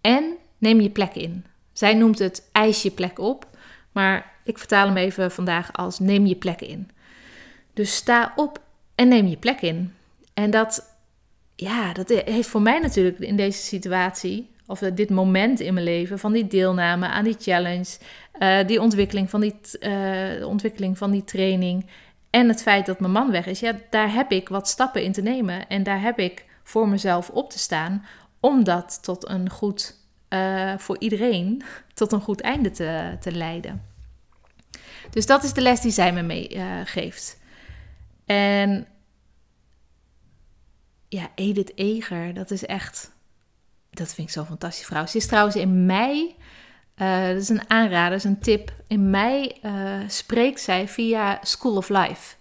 en 0.00 0.36
neem 0.58 0.80
je 0.80 0.90
plek 0.90 1.14
in. 1.14 1.44
Zij 1.72 1.94
noemt 1.94 2.18
het 2.18 2.48
eis 2.52 2.82
je 2.82 2.90
plek 2.90 3.18
op, 3.18 3.48
maar 3.92 4.32
ik 4.44 4.58
vertaal 4.58 4.86
hem 4.86 4.96
even 4.96 5.30
vandaag 5.30 5.72
als 5.72 5.98
neem 5.98 6.26
je 6.26 6.36
plek 6.36 6.60
in. 6.60 6.90
Dus 7.72 7.94
sta 7.96 8.32
op 8.36 8.60
en 8.94 9.08
neem 9.08 9.26
je 9.26 9.36
plek 9.36 9.60
in. 9.60 9.94
En 10.34 10.50
dat, 10.50 10.96
ja, 11.56 11.92
dat 11.92 12.08
heeft 12.08 12.48
voor 12.48 12.62
mij 12.62 12.78
natuurlijk 12.78 13.18
in 13.18 13.36
deze 13.36 13.62
situatie, 13.62 14.53
of 14.66 14.78
dit 14.78 15.10
moment 15.10 15.60
in 15.60 15.74
mijn 15.74 15.86
leven, 15.86 16.18
van 16.18 16.32
die 16.32 16.46
deelname 16.46 17.06
aan 17.06 17.24
die 17.24 17.36
challenge, 17.38 17.98
uh, 18.38 18.66
die 18.66 18.80
ontwikkeling 18.80 19.30
van 19.30 19.40
die, 19.40 19.54
uh, 19.80 20.46
ontwikkeling 20.46 20.98
van 20.98 21.10
die 21.10 21.24
training 21.24 21.86
en 22.30 22.48
het 22.48 22.62
feit 22.62 22.86
dat 22.86 23.00
mijn 23.00 23.12
man 23.12 23.30
weg 23.30 23.46
is, 23.46 23.60
ja, 23.60 23.78
daar 23.90 24.12
heb 24.12 24.30
ik 24.32 24.48
wat 24.48 24.68
stappen 24.68 25.02
in 25.02 25.12
te 25.12 25.22
nemen. 25.22 25.68
En 25.68 25.82
daar 25.82 26.00
heb 26.00 26.18
ik 26.18 26.44
voor 26.62 26.88
mezelf 26.88 27.30
op 27.30 27.50
te 27.50 27.58
staan 27.58 28.06
om 28.40 28.64
dat 28.64 29.02
tot 29.02 29.28
een 29.28 29.50
goed, 29.50 29.96
voor 30.76 30.98
iedereen, 30.98 31.62
tot 31.94 32.12
een 32.12 32.20
goed 32.20 32.40
einde 32.40 32.70
te, 32.70 33.16
te 33.20 33.32
leiden. 33.32 33.82
Dus 35.10 35.26
dat 35.26 35.44
is 35.44 35.52
de 35.52 35.60
les 35.60 35.80
die 35.80 35.92
zij 35.92 36.12
me 36.12 36.22
meegeeft. 36.22 37.38
En 38.26 38.86
ja, 41.08 41.28
Edith 41.34 41.72
Eger, 41.74 42.34
dat 42.34 42.50
is 42.50 42.64
echt, 42.66 43.13
dat 43.94 44.14
vind 44.14 44.28
ik 44.28 44.34
zo 44.34 44.44
fantastisch 44.44 44.86
vrouw. 44.86 45.06
Ze 45.06 45.16
is 45.16 45.26
trouwens 45.26 45.56
in 45.56 45.86
mei 45.86 46.36
Uh, 47.02 47.26
dat 47.26 47.36
is 47.36 47.48
een 47.48 47.70
aanrader, 47.70 48.10
dat 48.10 48.18
is 48.18 48.24
een 48.24 48.40
tip. 48.40 48.72
In 48.86 49.10
mei 49.10 49.52
uh, 49.62 50.00
spreekt 50.06 50.60
zij 50.60 50.88
via 50.88 51.38
School 51.42 51.76
of 51.76 51.88
Life. 51.88 52.34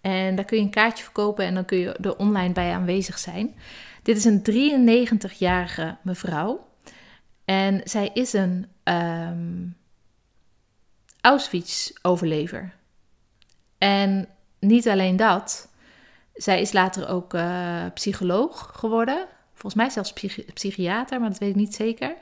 En 0.00 0.36
daar 0.36 0.44
kun 0.44 0.56
je 0.56 0.62
een 0.62 0.70
kaartje 0.70 1.04
verkopen 1.04 1.44
en 1.44 1.54
dan 1.54 1.64
kun 1.64 1.78
je 1.78 1.92
er 1.92 2.16
online 2.16 2.52
bij 2.52 2.72
aanwezig 2.72 3.18
zijn. 3.18 3.54
Dit 4.02 4.16
is 4.16 4.24
een 4.24 5.28
93-jarige 5.30 5.96
mevrouw. 6.02 6.68
En 7.44 7.80
zij 7.84 8.10
is 8.14 8.32
een 8.32 8.66
um, 8.84 9.76
Auschwitz-overlever. 11.20 12.74
En 13.78 14.28
niet 14.58 14.88
alleen 14.88 15.16
dat, 15.16 15.68
zij 16.34 16.60
is 16.60 16.72
later 16.72 17.08
ook 17.08 17.34
uh, 17.34 17.84
psycholoog 17.94 18.70
geworden. 18.74 19.26
Volgens 19.60 19.82
mij 19.82 19.90
zelfs 19.90 20.12
psychi 20.12 20.44
psychiater, 20.52 21.20
maar 21.20 21.28
dat 21.28 21.38
weet 21.38 21.50
ik 21.50 21.56
niet 21.56 21.74
zeker. 21.74 22.16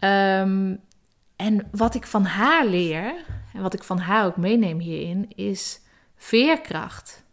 Um, 0.00 0.80
en 1.36 1.68
wat 1.70 1.94
ik 1.94 2.06
van 2.06 2.24
haar 2.24 2.66
leer, 2.66 3.14
en 3.52 3.62
wat 3.62 3.74
ik 3.74 3.82
van 3.82 3.98
haar 3.98 4.26
ook 4.26 4.36
meeneem 4.36 4.78
hierin, 4.78 5.32
is 5.34 5.80
veerkracht. 6.16 7.24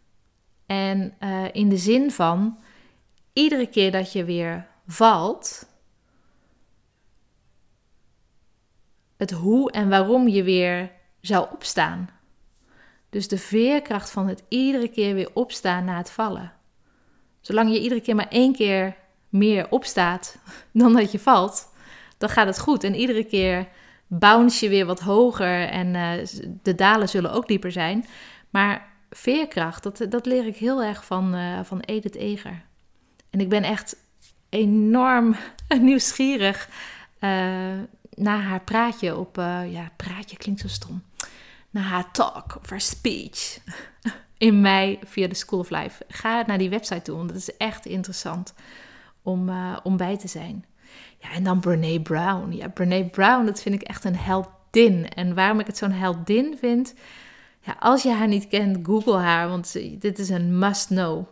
En 0.66 1.13
uh, 1.20 1.46
in 1.51 1.70
de 1.70 1.78
zin 1.78 2.12
van, 2.12 2.60
iedere 3.34 3.68
keer 3.68 3.92
dat 3.92 4.12
je 4.12 4.25
weer 4.25 4.68
valt, 4.88 5.70
het 9.18 9.32
hoe 9.32 9.72
en 9.72 9.90
waarom 9.90 10.28
je 10.28 10.44
weer 10.44 10.92
zou 11.20 11.48
opstaan. 11.51 12.10
Dus 13.10 13.28
de 13.28 13.38
veerkracht 13.38 14.12
van 14.12 14.28
het 14.28 14.44
iedere 14.48 14.88
keer 14.88 15.13
weer 15.13 15.30
opstaan 15.34 15.86
na 15.86 15.98
het 15.98 16.12
vallen. 16.12 16.54
Zolang 17.42 17.72
je 17.72 17.82
iedere 17.82 18.01
keer 18.01 18.16
maar 18.16 18.30
één 18.30 18.54
keer 18.54 19.00
meer 19.31 19.67
opstaat 19.69 20.38
dan 20.71 20.93
dat 20.93 21.11
je 21.11 21.19
valt, 21.19 21.69
dan 22.17 22.29
gaat 22.29 22.47
het 22.47 22.59
goed. 22.59 22.83
En 22.83 22.95
iedere 22.95 23.23
keer 23.23 23.67
bounce 24.07 24.65
je 24.65 24.71
weer 24.71 24.85
wat 24.85 25.00
hoger 25.00 25.67
en 25.67 25.88
uh, 25.93 26.11
de 26.63 26.75
dalen 26.75 27.09
zullen 27.09 27.31
ook 27.31 27.47
dieper 27.47 27.71
zijn. 27.71 28.05
Maar 28.50 28.89
veerkracht, 29.09 29.83
dat, 29.83 30.05
dat 30.09 30.25
leer 30.25 30.45
ik 30.45 30.55
heel 30.55 30.83
erg 30.83 31.05
van, 31.05 31.35
uh, 31.35 31.59
van 31.63 31.79
Edith 31.79 32.15
Eger. 32.15 32.61
En 33.29 33.39
ik 33.39 33.50
ben 33.50 33.63
echt 33.63 33.95
enorm 34.50 35.35
nieuwsgierig 35.79 36.69
uh, 37.19 37.29
naar 38.15 38.41
haar 38.41 38.61
praatje 38.63 39.17
op... 39.17 39.35
ja, 39.69 39.91
praatje 39.95 40.38
klinkt 40.38 40.61
zo 40.61 40.67
stom. 40.67 41.03
Naar 41.69 41.83
haar 41.83 42.11
talk 42.11 42.57
of 42.61 42.69
haar 42.69 42.81
speech 42.81 43.59
in 44.38 44.61
mei 44.61 45.00
via 45.05 45.27
de 45.27 45.35
School 45.35 45.59
of 45.59 45.69
Life. 45.69 46.03
Ga 46.07 46.43
naar 46.47 46.57
die 46.57 46.69
website 46.69 47.01
toe, 47.01 47.15
want 47.15 47.27
dat 47.27 47.38
is 47.38 47.57
echt 47.57 47.85
interessant 47.85 48.53
om, 49.22 49.51
om 49.84 49.98
bij 49.98 50.18
te 50.18 50.28
zijn. 50.28 50.66
Ja, 51.18 51.32
en 51.32 51.44
dan 51.44 51.60
Brene 51.60 52.01
Brown. 52.01 52.51
Ja, 52.51 52.68
Brene 52.68 53.06
Brown, 53.06 53.46
dat 53.46 53.62
vind 53.62 53.75
ik 53.75 53.82
echt 53.82 54.04
een 54.04 54.18
heldin. 54.18 55.10
En 55.10 55.36
waarom 55.36 55.60
ik 55.60 55.68
het 55.68 55.78
zo'n 55.78 55.92
heldin 55.92 56.58
vind... 56.60 56.94
Ja, 57.63 57.75
als 57.80 58.04
je 58.04 58.12
haar 58.12 58.28
niet 58.28 58.48
kent, 58.48 58.80
google 58.84 59.18
haar, 59.18 59.50
want 59.50 59.74
dit 60.01 60.20
is 60.20 60.30
een 60.30 60.60
must-know. 60.60 61.28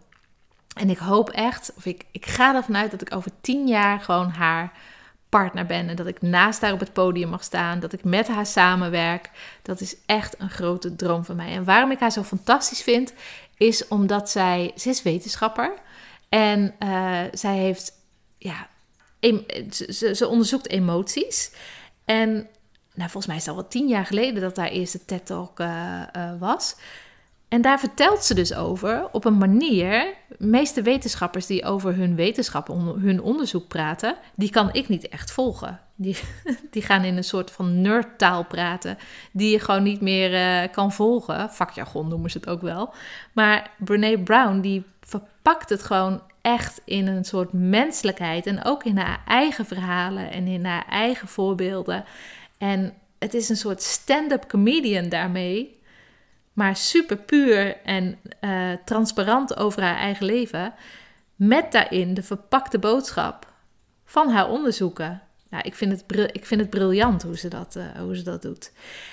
En 0.76 0.90
ik 0.90 0.98
hoop 0.98 1.30
echt, 1.30 1.74
of 1.78 1.86
ik, 1.86 2.06
ik 2.12 2.26
ga 2.26 2.56
ervan 2.56 2.78
uit 2.78 2.92
dat 2.92 3.02
ik 3.02 3.16
over 3.16 3.32
tien 3.42 3.68
jaar 3.68 4.00
gewoon 4.00 4.30
haar 4.30 4.72
partner 5.30 5.66
ben. 5.66 5.90
En 5.90 5.96
dat 5.96 6.08
ik 6.08 6.22
naast 6.22 6.62
haar 6.62 6.74
op 6.74 6.80
het 6.80 6.94
podium 6.94 7.30
mag 7.30 7.44
staan. 7.44 7.80
Dat 7.80 7.94
ik 7.94 8.04
met 8.04 8.28
haar 8.28 8.46
samenwerk. 8.46 9.30
Dat 9.62 9.82
is 9.82 9.96
echt 10.06 10.40
een 10.40 10.50
grote 10.50 10.96
droom 10.96 11.26
van 11.26 11.36
mij. 11.36 11.52
En 11.52 11.64
waarom 11.64 11.92
ik 11.92 12.00
haar 12.00 12.12
zo 12.12 12.24
fantastisch 12.24 12.82
vind, 12.82 13.14
is 13.58 13.88
omdat 13.88 14.30
zij, 14.30 14.72
ze 14.76 14.90
is 14.90 15.04
wetenschapper. 15.04 15.74
En 16.30 16.76
uh, 16.80 17.22
zij 17.32 17.58
heeft 17.58 17.94
ja, 18.38 18.68
ze, 19.90 20.28
onderzoekt 20.28 20.70
emoties. 20.70 21.52
En 22.06 22.32
nou, 22.94 23.10
volgens 23.10 23.26
mij 23.26 23.36
is 23.36 23.46
het 23.46 23.56
al 23.56 23.60
wel 23.62 23.70
tien 23.70 23.88
jaar 23.88 24.06
geleden 24.06 24.42
dat 24.42 24.58
haar 24.58 24.70
eerste 24.70 25.06
TED-talk 25.06 25.60
uh, 25.60 26.04
was. 26.40 26.76
En 27.48 27.62
daar 27.62 27.80
vertelt 27.80 28.24
ze 28.24 28.34
dus 28.34 28.54
over 28.54 29.10
op 29.12 29.26
een 29.26 29.38
manier. 29.38 30.14
De 30.28 30.48
meeste 30.48 30.82
wetenschappers 30.82 31.46
die 31.46 31.66
over 31.66 31.96
hun 31.96 32.16
wetenschap, 32.16 32.68
hun 33.02 33.22
onderzoek 33.22 33.68
praten, 33.68 34.18
die 34.36 34.50
kan 34.50 34.74
ik 34.74 34.88
niet 34.88 35.08
echt 35.08 35.32
volgen. 35.32 35.80
Die, 36.02 36.18
die 36.72 36.82
gaan 36.82 37.04
in 37.04 37.18
een 37.18 37.24
soort 37.24 37.52
van 37.52 37.82
nerdtaal 37.82 38.46
praten, 38.46 38.98
die 39.32 39.52
je 39.52 39.60
gewoon 39.60 39.84
niet 39.84 40.02
meer 40.02 40.32
uh, 40.32 40.72
kan 40.72 40.92
volgen. 40.94 41.50
Vakjargon 41.50 42.08
noemen 42.08 42.32
ze 42.32 42.38
het 42.38 42.50
ook 42.50 42.62
wel. 42.62 42.94
Maar 43.34 43.72
Brene 43.78 44.20
Brown, 44.20 44.60
die 44.60 44.84
verpakt 45.00 45.70
het 45.70 45.84
gewoon 45.84 46.22
echt 46.42 46.82
in 46.86 47.08
een 47.08 47.26
soort 47.26 47.54
menselijkheid 47.54 48.46
en 48.46 48.64
ook 48.64 48.84
in 48.84 48.98
haar 48.98 49.22
eigen 49.26 49.66
verhalen 49.66 50.32
en 50.32 50.48
in 50.48 50.66
haar 50.66 50.86
eigen 50.90 51.28
voorbeelden. 51.28 52.04
En 52.58 52.94
het 53.20 53.34
is 53.34 53.50
een 53.50 53.58
soort 53.58 53.82
stand-up 53.82 54.48
comedian 54.48 55.10
daarmee, 55.10 55.80
maar 56.54 56.76
super 56.76 57.18
puur 57.18 57.78
en 57.84 58.20
uh, 58.42 58.72
transparant 58.86 59.58
over 59.58 59.82
haar 59.82 59.98
eigen 59.98 60.26
leven, 60.26 60.74
met 61.36 61.72
daarin 61.72 62.14
de 62.14 62.24
verpakte 62.24 62.80
boodschap 62.80 63.48
van 64.06 64.30
haar 64.30 64.50
onderzoeken. 64.50 65.22
Nou, 65.50 65.64
ik 65.64 65.76
vind 65.76 65.92
het, 65.92 66.30
ik 66.32 66.46
vind 66.46 66.62
het 66.62 66.70
briljant 66.70 67.24
hoe 67.24 67.38
ze, 67.38 67.48
dat, 67.48 67.76
uh, 67.76 67.84
hoe 68.00 68.16
ze 68.16 68.24
dat 68.24 68.42
doet. 68.42 68.72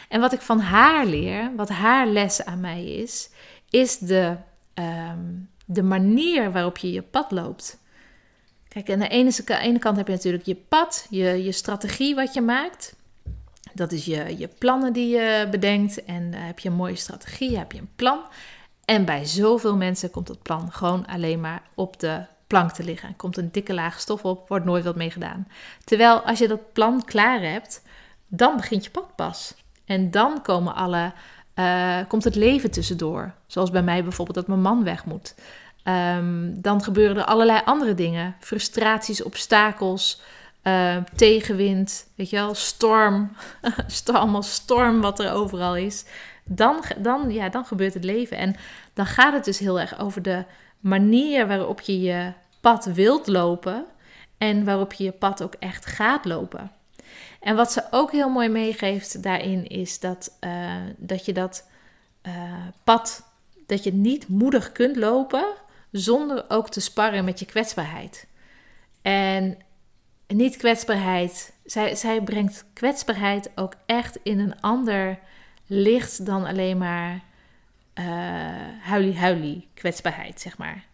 En 0.08 0.20
wat 0.20 0.32
ik 0.32 0.40
van 0.40 0.60
haar 0.60 1.06
leer, 1.06 1.50
wat 1.56 1.68
haar 1.68 2.06
les 2.06 2.44
aan 2.44 2.60
mij 2.60 2.84
is, 2.84 3.30
is 3.70 3.98
de, 3.98 4.36
um, 4.74 5.50
de 5.66 5.82
manier 5.82 6.52
waarop 6.52 6.76
je 6.76 6.92
je 6.92 7.02
pad 7.02 7.30
loopt. 7.30 7.78
Kijk, 8.68 8.90
aan 8.90 8.98
de 8.98 9.08
ene, 9.08 9.32
ene 9.60 9.78
kant 9.78 9.96
heb 9.96 10.06
je 10.06 10.12
natuurlijk 10.12 10.46
je 10.46 10.54
pad, 10.54 11.06
je, 11.10 11.44
je 11.44 11.52
strategie 11.52 12.14
wat 12.14 12.34
je 12.34 12.40
maakt. 12.40 12.96
Dat 13.72 13.92
is 13.92 14.04
je, 14.04 14.38
je 14.38 14.48
plannen 14.48 14.92
die 14.92 15.08
je 15.08 15.48
bedenkt. 15.50 16.04
En 16.04 16.22
uh, 16.22 16.46
heb 16.46 16.58
je 16.58 16.68
een 16.68 16.74
mooie 16.74 16.96
strategie, 16.96 17.58
heb 17.58 17.72
je 17.72 17.78
een 17.78 17.94
plan. 17.96 18.20
En 18.84 19.04
bij 19.04 19.24
zoveel 19.24 19.76
mensen 19.76 20.10
komt 20.10 20.26
dat 20.26 20.42
plan 20.42 20.72
gewoon 20.72 21.06
alleen 21.06 21.40
maar 21.40 21.62
op 21.74 22.00
de 22.00 22.24
plank 22.46 22.72
te 22.72 22.84
liggen. 22.84 23.16
Komt 23.16 23.36
een 23.36 23.52
dikke 23.52 23.74
laag 23.74 24.00
stof 24.00 24.24
op, 24.24 24.48
wordt 24.48 24.64
nooit 24.64 24.84
wat 24.84 24.96
mee 24.96 25.10
gedaan. 25.10 25.48
Terwijl 25.84 26.20
als 26.20 26.38
je 26.38 26.48
dat 26.48 26.72
plan 26.72 27.04
klaar 27.04 27.40
hebt, 27.40 27.82
dan 28.28 28.56
begint 28.56 28.84
je 28.84 28.90
pad 28.90 29.16
pas. 29.16 29.54
En 29.84 30.10
dan 30.10 30.42
komen 30.42 30.74
alle 30.74 31.12
uh, 31.56 31.98
komt 32.08 32.24
het 32.24 32.34
leven 32.34 32.70
tussendoor. 32.70 33.34
Zoals 33.46 33.70
bij 33.70 33.82
mij 33.82 34.02
bijvoorbeeld 34.02 34.36
dat 34.36 34.46
mijn 34.46 34.60
man 34.60 34.84
weg 34.84 35.04
moet. 35.04 35.34
Um, 35.84 36.60
dan 36.60 36.82
gebeuren 36.82 37.16
er 37.16 37.24
allerlei 37.24 37.60
andere 37.64 37.94
dingen. 37.94 38.36
Frustraties, 38.40 39.22
obstakels, 39.22 40.20
uh, 40.62 40.96
tegenwind, 41.14 42.08
weet 42.16 42.30
je 42.30 42.36
wel, 42.36 42.54
storm. 42.54 43.32
allemaal 44.12 44.42
storm 44.42 45.00
wat 45.00 45.20
er 45.20 45.32
overal 45.32 45.76
is. 45.76 46.04
Dan, 46.48 46.84
dan, 46.98 47.30
ja, 47.30 47.48
dan 47.48 47.64
gebeurt 47.64 47.94
het 47.94 48.04
leven. 48.04 48.36
En 48.36 48.56
dan 48.92 49.06
gaat 49.06 49.32
het 49.32 49.44
dus 49.44 49.58
heel 49.58 49.80
erg 49.80 49.98
over 49.98 50.22
de 50.22 50.44
manier 50.80 51.46
waarop 51.46 51.80
je 51.80 52.00
je 52.00 52.32
pad 52.60 52.84
wilt 52.84 53.26
lopen. 53.26 53.84
En 54.38 54.64
waarop 54.64 54.92
je 54.92 55.04
je 55.04 55.12
pad 55.12 55.42
ook 55.42 55.54
echt 55.58 55.86
gaat 55.86 56.24
lopen. 56.24 56.70
En 57.40 57.56
wat 57.56 57.72
ze 57.72 57.82
ook 57.90 58.12
heel 58.12 58.28
mooi 58.28 58.48
meegeeft 58.48 59.22
daarin 59.22 59.66
is 59.66 60.00
dat, 60.00 60.36
uh, 60.40 60.74
dat 60.96 61.24
je 61.24 61.32
dat 61.32 61.68
uh, 62.22 62.32
pad, 62.84 63.22
dat 63.66 63.84
je 63.84 63.92
niet 63.92 64.28
moedig 64.28 64.72
kunt 64.72 64.96
lopen 64.96 65.44
zonder 65.90 66.44
ook 66.48 66.68
te 66.68 66.80
sparren 66.80 67.24
met 67.24 67.38
je 67.38 67.46
kwetsbaarheid. 67.46 68.26
En 69.02 69.58
niet 70.26 70.56
kwetsbaarheid, 70.56 71.52
zij, 71.64 71.94
zij 71.94 72.22
brengt 72.22 72.64
kwetsbaarheid 72.72 73.50
ook 73.54 73.74
echt 73.86 74.18
in 74.22 74.38
een 74.38 74.60
ander 74.60 75.18
licht 75.66 76.26
dan 76.26 76.44
alleen 76.44 76.78
maar 76.78 77.20
uh, 77.94 78.04
huilie-huilie 78.82 79.68
kwetsbaarheid, 79.74 80.40
zeg 80.40 80.58
maar. 80.58 80.84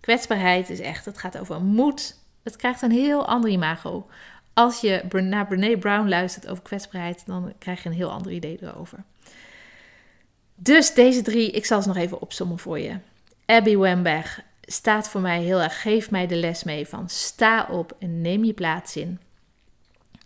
Kwetsbaarheid 0.00 0.70
is 0.70 0.80
echt, 0.80 1.04
het 1.04 1.18
gaat 1.18 1.38
over 1.38 1.60
moed. 1.60 2.16
Het 2.42 2.56
krijgt 2.56 2.82
een 2.82 2.90
heel 2.90 3.26
ander 3.26 3.50
imago 3.50 4.06
als 4.58 4.80
je 4.80 5.02
naar 5.10 5.46
Brene 5.46 5.78
Brown 5.78 6.08
luistert 6.08 6.48
over 6.48 6.62
kwetsbaarheid, 6.62 7.22
dan 7.26 7.52
krijg 7.58 7.82
je 7.82 7.88
een 7.88 7.94
heel 7.94 8.10
ander 8.10 8.32
idee 8.32 8.58
erover. 8.60 9.04
Dus 10.54 10.94
deze 10.94 11.22
drie, 11.22 11.50
ik 11.50 11.64
zal 11.64 11.82
ze 11.82 11.88
nog 11.88 11.96
even 11.96 12.20
opzommen 12.20 12.58
voor 12.58 12.78
je. 12.78 12.98
Abby 13.46 13.76
Wambach 13.76 14.40
staat 14.62 15.08
voor 15.08 15.20
mij 15.20 15.40
heel 15.42 15.60
erg, 15.60 15.82
geef 15.82 16.10
mij 16.10 16.26
de 16.26 16.36
les 16.36 16.64
mee 16.64 16.86
van 16.86 17.08
sta 17.08 17.66
op 17.70 17.96
en 17.98 18.20
neem 18.20 18.44
je 18.44 18.52
plaats 18.52 18.96
in. 18.96 19.20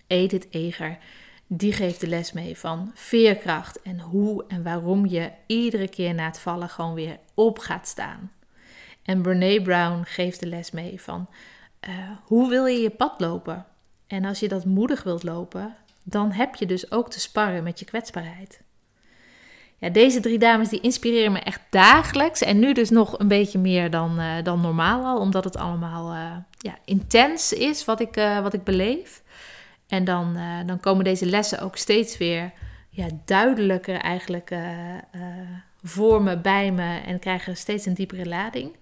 Edith 0.07 0.47
Eger, 0.51 0.99
die 1.47 1.73
geeft 1.73 2.01
de 2.01 2.09
les 2.09 2.33
mee 2.33 2.59
van 2.59 2.91
veerkracht 2.95 3.83
en 3.83 4.01
hoe 4.01 4.45
en 4.49 4.63
waarom 4.63 5.07
je 5.07 5.31
iedere 5.47 5.89
keer 5.89 6.15
na 6.15 6.25
het 6.25 6.39
vallen 6.39 6.69
gewoon 6.69 6.95
weer 6.95 7.19
op 7.35 7.59
gaat 7.59 7.89
staan. 7.89 8.33
En 9.03 9.23
Brene 9.23 9.63
Brown 9.63 10.03
geeft 10.05 10.41
de 10.41 10.47
les 10.47 10.71
mee 10.71 11.01
van 11.01 11.29
uh, 11.89 11.95
hoe 12.25 12.49
wil 12.49 12.67
je 12.67 12.81
je 12.81 12.91
pad 12.91 13.21
lopen? 13.21 13.67
En 14.07 14.25
als 14.25 14.41
je 14.41 14.49
dat 14.49 14.65
moedig 14.65 15.03
wilt 15.03 15.23
lopen, 15.23 15.77
dan 16.03 16.33
heb 16.33 16.55
je 16.55 16.67
dus 16.67 16.91
ook 16.91 17.11
te 17.11 17.21
sparren 17.21 17.63
met 17.63 17.79
je 17.79 17.85
kwetsbaarheid. 17.85 18.63
Ja, 19.79 19.89
deze 19.89 20.21
drie 20.21 20.39
dames 20.39 20.69
die 20.69 20.81
inspireren 20.81 21.33
me 21.33 21.39
echt 21.39 21.61
dagelijks. 21.71 22.41
En 22.41 22.59
nu 22.59 22.73
dus 22.73 22.91
nog 22.91 23.19
een 23.19 23.29
beetje 23.29 23.59
meer 23.59 23.91
dan, 23.91 24.21
uh, 24.21 24.43
dan 24.43 24.61
normaal 24.61 25.05
al. 25.05 25.19
Omdat 25.19 25.45
het 25.45 25.57
allemaal 25.57 26.13
uh, 26.13 26.37
ja, 26.59 26.79
intens 26.85 27.53
is 27.53 27.85
wat 27.85 28.01
ik, 28.01 28.15
wat 28.43 28.53
ik 28.53 28.65
beleef. 28.65 29.23
En 29.93 30.05
dan, 30.05 30.37
uh, 30.37 30.59
dan 30.67 30.81
komen 30.81 31.05
deze 31.05 31.27
lessen 31.27 31.61
ook 31.61 31.77
steeds 31.77 32.19
weer 32.19 32.53
ja, 32.89 33.07
duidelijker 33.25 33.97
eigenlijk 33.97 34.51
uh, 34.51 34.59
uh, 34.95 35.23
voor 35.83 36.23
me, 36.23 36.39
bij 36.39 36.73
me 36.73 37.01
en 37.07 37.19
krijgen 37.19 37.57
steeds 37.57 37.87
een 37.87 37.95
diepere 37.95 38.27
lading. 38.27 38.77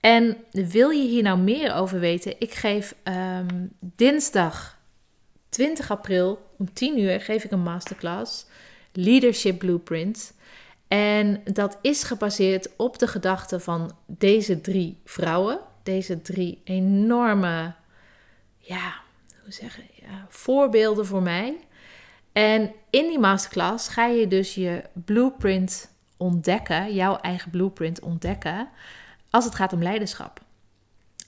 En 0.00 0.36
wil 0.50 0.90
je 0.90 1.08
hier 1.08 1.22
nou 1.22 1.38
meer 1.38 1.74
over 1.74 2.00
weten? 2.00 2.34
Ik 2.38 2.54
geef 2.54 2.94
um, 3.04 3.72
dinsdag 3.80 4.78
20 5.48 5.90
april 5.90 6.46
om 6.58 6.72
10 6.72 6.98
uur 6.98 7.20
geef 7.20 7.44
ik 7.44 7.50
een 7.50 7.62
masterclass 7.62 8.46
Leadership 8.92 9.58
Blueprint. 9.58 10.34
En 10.88 11.40
dat 11.44 11.78
is 11.82 12.02
gebaseerd 12.02 12.76
op 12.76 12.98
de 12.98 13.06
gedachten 13.06 13.60
van 13.60 13.96
deze 14.06 14.60
drie 14.60 14.98
vrouwen. 15.04 15.58
Deze 15.82 16.22
drie 16.22 16.60
enorme, 16.64 17.74
ja, 18.58 18.94
hoe 19.42 19.52
zeggen, 19.52 19.84
voorbeelden 20.28 21.06
voor 21.06 21.22
mij. 21.22 21.56
En 22.32 22.72
in 22.90 23.06
die 23.08 23.18
masterclass 23.18 23.88
ga 23.88 24.06
je 24.06 24.28
dus 24.28 24.54
je 24.54 24.82
blueprint 24.92 25.90
ontdekken, 26.16 26.94
jouw 26.94 27.16
eigen 27.16 27.50
blueprint 27.50 28.00
ontdekken, 28.00 28.68
als 29.30 29.44
het 29.44 29.54
gaat 29.54 29.72
om 29.72 29.82
leiderschap. 29.82 30.40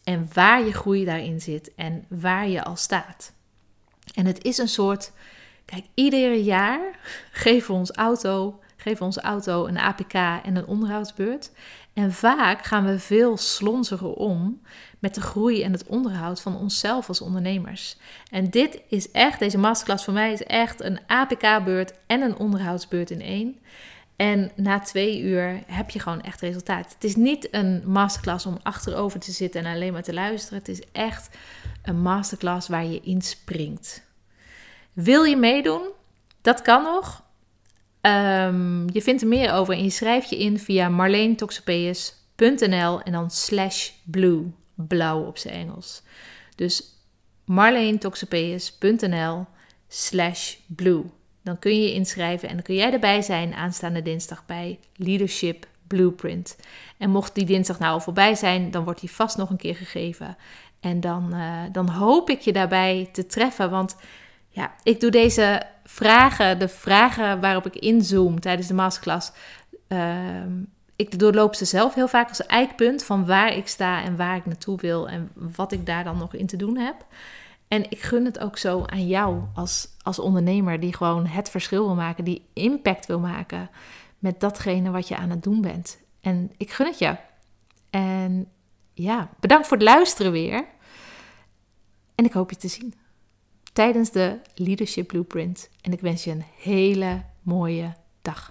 En 0.04 0.28
waar 0.32 0.64
je 0.64 0.72
groei 0.72 1.04
daarin 1.04 1.40
zit 1.40 1.74
en 1.74 2.04
waar 2.08 2.48
je 2.48 2.64
al 2.64 2.76
staat. 2.76 3.32
En 4.14 4.26
het 4.26 4.44
is 4.44 4.58
een 4.58 4.68
soort, 4.68 5.12
kijk, 5.64 5.84
ieder 5.94 6.34
jaar 6.34 6.98
geven 7.44 7.72
we 7.72 7.78
ons 7.78 7.90
auto, 7.90 8.60
geven 8.76 9.06
onze 9.06 9.20
auto 9.20 9.66
een 9.66 9.78
APK 9.78 10.14
en 10.14 10.56
een 10.56 10.66
onderhoudsbeurt. 10.66 11.50
En 11.92 12.12
vaak 12.12 12.64
gaan 12.64 12.84
we 12.84 12.98
veel 12.98 13.36
slonziger 13.36 14.12
om 14.12 14.60
met 15.02 15.14
de 15.14 15.20
groei 15.20 15.62
en 15.62 15.72
het 15.72 15.86
onderhoud 15.86 16.40
van 16.40 16.56
onszelf 16.56 17.08
als 17.08 17.20
ondernemers. 17.20 17.96
En 18.30 18.50
dit 18.50 18.80
is 18.88 19.10
echt, 19.10 19.38
deze 19.38 19.58
masterclass 19.58 20.04
voor 20.04 20.12
mij 20.12 20.32
is 20.32 20.42
echt 20.42 20.82
een 20.82 21.00
APK-beurt 21.06 21.92
en 22.06 22.20
een 22.20 22.36
onderhoudsbeurt 22.36 23.10
in 23.10 23.20
één. 23.20 23.56
En 24.16 24.50
na 24.56 24.80
twee 24.80 25.20
uur 25.20 25.62
heb 25.66 25.90
je 25.90 25.98
gewoon 25.98 26.20
echt 26.20 26.40
resultaat. 26.40 26.92
Het 26.94 27.04
is 27.04 27.16
niet 27.16 27.48
een 27.50 27.82
masterclass 27.86 28.46
om 28.46 28.58
achterover 28.62 29.20
te 29.20 29.32
zitten 29.32 29.64
en 29.64 29.74
alleen 29.74 29.92
maar 29.92 30.02
te 30.02 30.14
luisteren. 30.14 30.58
Het 30.58 30.68
is 30.68 30.82
echt 30.92 31.36
een 31.82 32.02
masterclass 32.02 32.68
waar 32.68 32.86
je 32.86 33.00
inspringt. 33.00 34.04
Wil 34.92 35.24
je 35.24 35.36
meedoen? 35.36 35.88
Dat 36.42 36.62
kan 36.62 36.82
nog. 36.82 37.22
Um, 38.00 38.90
je 38.92 39.02
vindt 39.02 39.22
er 39.22 39.28
meer 39.28 39.52
over 39.52 39.74
en 39.74 39.84
je 39.84 39.90
schrijft 39.90 40.30
je 40.30 40.38
in 40.38 40.58
via 40.58 40.88
marleentoxopeus.nl 40.88 43.02
en 43.02 43.12
dan 43.12 43.30
slash 43.30 43.90
blue, 44.04 44.52
blauw 44.86 45.26
op 45.26 45.38
zijn 45.38 45.54
Engels. 45.54 46.02
Dus 46.54 46.84
marleentoxopeus.nl 47.44 49.46
slash 49.88 50.56
blue. 50.66 51.04
Dan 51.42 51.58
kun 51.58 51.74
je 51.74 51.82
je 51.82 51.94
inschrijven 51.94 52.48
en 52.48 52.54
dan 52.54 52.64
kun 52.64 52.74
jij 52.74 52.92
erbij 52.92 53.22
zijn 53.22 53.54
aanstaande 53.54 54.02
dinsdag 54.02 54.46
bij 54.46 54.78
Leadership 54.96 55.66
Blueprint. 55.86 56.56
En 56.98 57.10
mocht 57.10 57.34
die 57.34 57.44
dinsdag 57.44 57.78
nou 57.78 57.92
al 57.92 58.00
voorbij 58.00 58.34
zijn, 58.34 58.70
dan 58.70 58.84
wordt 58.84 59.00
die 59.00 59.10
vast 59.10 59.36
nog 59.36 59.50
een 59.50 59.56
keer 59.56 59.76
gegeven. 59.76 60.36
En 60.80 61.00
dan, 61.00 61.34
uh, 61.34 61.62
dan 61.72 61.88
hoop 61.88 62.30
ik 62.30 62.40
je 62.40 62.52
daarbij 62.52 63.08
te 63.12 63.26
treffen, 63.26 63.70
want 63.70 63.96
ja, 64.48 64.74
ik 64.82 65.00
doe 65.00 65.10
deze 65.10 65.62
vragen, 65.84 66.58
de 66.58 66.68
vragen 66.68 67.40
waarop 67.40 67.66
ik 67.66 67.76
inzoom 67.76 68.40
tijdens 68.40 68.68
de 68.68 68.74
masterclass. 68.74 69.32
Uh, 69.88 70.42
ik 71.02 71.18
doorloop 71.18 71.54
ze 71.54 71.64
zelf 71.64 71.94
heel 71.94 72.08
vaak 72.08 72.28
als 72.28 72.46
eikpunt 72.46 73.04
van 73.04 73.26
waar 73.26 73.56
ik 73.56 73.68
sta 73.68 74.02
en 74.02 74.16
waar 74.16 74.36
ik 74.36 74.46
naartoe 74.46 74.78
wil 74.80 75.08
en 75.08 75.30
wat 75.34 75.72
ik 75.72 75.86
daar 75.86 76.04
dan 76.04 76.18
nog 76.18 76.34
in 76.34 76.46
te 76.46 76.56
doen 76.56 76.76
heb. 76.76 77.06
En 77.68 77.90
ik 77.90 78.00
gun 78.00 78.24
het 78.24 78.38
ook 78.38 78.58
zo 78.58 78.84
aan 78.84 79.06
jou 79.06 79.42
als, 79.54 79.88
als 80.02 80.18
ondernemer 80.18 80.80
die 80.80 80.94
gewoon 80.94 81.26
het 81.26 81.50
verschil 81.50 81.84
wil 81.86 81.94
maken, 81.94 82.24
die 82.24 82.48
impact 82.52 83.06
wil 83.06 83.18
maken 83.18 83.70
met 84.18 84.40
datgene 84.40 84.90
wat 84.90 85.08
je 85.08 85.16
aan 85.16 85.30
het 85.30 85.42
doen 85.42 85.60
bent. 85.60 85.98
En 86.20 86.50
ik 86.56 86.70
gun 86.70 86.86
het 86.86 86.98
je. 86.98 87.16
En 87.90 88.48
ja, 88.92 89.30
bedankt 89.40 89.66
voor 89.66 89.76
het 89.76 89.86
luisteren 89.86 90.32
weer. 90.32 90.64
En 92.14 92.24
ik 92.24 92.32
hoop 92.32 92.50
je 92.50 92.56
te 92.56 92.68
zien 92.68 92.94
tijdens 93.72 94.10
de 94.10 94.40
Leadership 94.54 95.08
Blueprint. 95.08 95.68
En 95.80 95.92
ik 95.92 96.00
wens 96.00 96.24
je 96.24 96.30
een 96.30 96.44
hele 96.56 97.22
mooie 97.42 97.94
dag. 98.22 98.50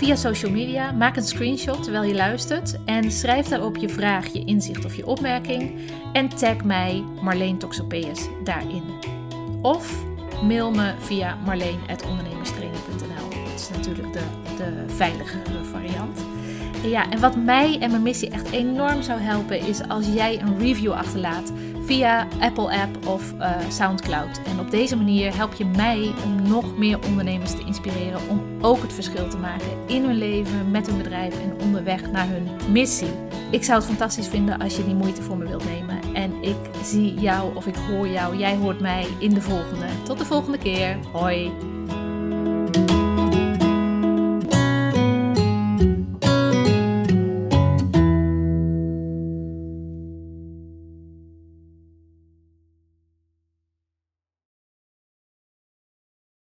via 0.00 0.16
social 0.16 0.52
media. 0.52 0.92
Maak 0.92 1.16
een 1.16 1.22
screenshot 1.22 1.82
terwijl 1.82 2.04
je 2.04 2.14
luistert 2.14 2.84
en 2.84 3.10
schrijf 3.10 3.46
daarop 3.46 3.76
je 3.76 3.88
vraag, 3.88 4.26
je 4.26 4.44
inzicht 4.44 4.84
of 4.84 4.94
je 4.94 5.06
opmerking. 5.06 5.80
En 6.12 6.28
tag 6.28 6.64
mij 6.64 7.04
Marleen 7.22 7.58
Toxopeus 7.58 8.28
daarin. 8.44 8.82
Of 9.62 10.04
mail 10.42 10.70
me 10.70 10.94
via 10.98 11.38
marleen.ondernemerstraining.nl 11.44 13.54
is 13.54 13.68
natuurlijk 13.68 14.12
de, 14.12 14.22
de 14.56 14.84
veiligere 14.86 15.64
variant. 15.64 16.18
Ja, 16.82 17.10
en 17.10 17.20
wat 17.20 17.36
mij 17.36 17.78
en 17.80 17.90
mijn 17.90 18.02
missie 18.02 18.30
echt 18.30 18.50
enorm 18.50 19.02
zou 19.02 19.20
helpen 19.20 19.66
is 19.66 19.88
als 19.88 20.06
jij 20.06 20.40
een 20.40 20.58
review 20.58 20.92
achterlaat 20.92 21.52
via 21.84 22.26
Apple 22.40 22.80
App 22.80 23.06
of 23.06 23.32
uh, 23.32 23.50
SoundCloud. 23.68 24.40
En 24.46 24.60
op 24.60 24.70
deze 24.70 24.96
manier 24.96 25.36
help 25.36 25.54
je 25.54 25.64
mij 25.64 26.12
om 26.24 26.48
nog 26.48 26.78
meer 26.78 26.98
ondernemers 27.06 27.50
te 27.50 27.64
inspireren 27.64 28.20
om 28.28 28.42
ook 28.60 28.82
het 28.82 28.92
verschil 28.92 29.28
te 29.28 29.36
maken 29.36 29.68
in 29.86 30.04
hun 30.04 30.18
leven, 30.18 30.70
met 30.70 30.86
hun 30.86 30.98
bedrijf 30.98 31.42
en 31.42 31.60
onderweg 31.62 32.10
naar 32.10 32.28
hun 32.28 32.48
missie. 32.72 33.12
Ik 33.50 33.64
zou 33.64 33.78
het 33.78 33.88
fantastisch 33.88 34.28
vinden 34.28 34.58
als 34.58 34.76
je 34.76 34.84
die 34.84 34.94
moeite 34.94 35.22
voor 35.22 35.36
me 35.36 35.48
wilt 35.48 35.64
nemen. 35.64 36.14
En 36.14 36.42
ik 36.42 36.56
zie 36.84 37.14
jou 37.14 37.56
of 37.56 37.66
ik 37.66 37.76
hoor 37.76 38.08
jou, 38.08 38.36
jij 38.36 38.56
hoort 38.56 38.80
mij 38.80 39.06
in 39.18 39.34
de 39.34 39.42
volgende. 39.42 39.86
Tot 40.02 40.18
de 40.18 40.24
volgende 40.24 40.58
keer. 40.58 40.98
Hoi. 41.12 41.69